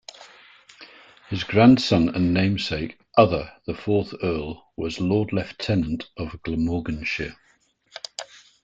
[1.29, 7.35] His grandson and namesake, Other, the fourth Earl, was Lord Lieutenant of Glamorganshire.